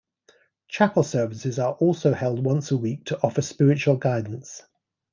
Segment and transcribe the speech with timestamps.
[0.67, 4.63] Chapel services are also held once a week to offer spiritual guidance.